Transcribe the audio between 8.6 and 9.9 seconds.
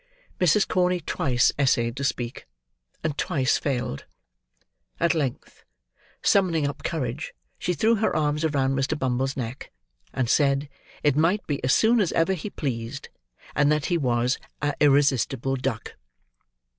Mr. Bumble's neck,